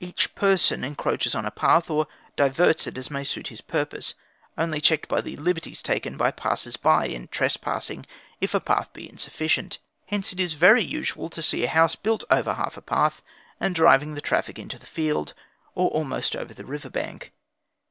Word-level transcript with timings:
Each 0.03 0.33
person 0.33 0.83
encroaches 0.83 1.35
on 1.35 1.45
a 1.45 1.51
path 1.51 1.87
or 1.87 2.07
diverts 2.35 2.87
it 2.87 2.97
as 2.97 3.11
may 3.11 3.23
suit 3.23 3.49
his 3.49 3.61
purpose, 3.61 4.15
only 4.57 4.81
checked 4.81 5.07
by 5.07 5.21
the 5.21 5.35
liberties 5.37 5.83
taken 5.83 6.17
by 6.17 6.31
passers 6.31 6.75
by 6.75 7.05
in 7.05 7.27
trespassing 7.27 8.07
if 8.39 8.55
a 8.55 8.59
path 8.59 8.91
be 8.93 9.07
insufficient. 9.07 9.77
Hence, 10.07 10.33
it 10.33 10.39
is 10.39 10.53
very 10.53 10.83
usual 10.83 11.29
to 11.29 11.43
see 11.43 11.63
a 11.63 11.67
house 11.67 11.93
built 11.95 12.23
over 12.31 12.55
half 12.55 12.77
of 12.77 12.77
a 12.77 12.81
path, 12.81 13.21
and 13.59 13.75
driving 13.75 14.15
the 14.15 14.21
traffic 14.21 14.57
into 14.57 14.79
the 14.79 14.87
field 14.87 15.35
or 15.75 15.89
almost 15.91 16.35
over 16.35 16.55
the 16.55 16.65
river 16.65 16.89
bank. 16.89 17.31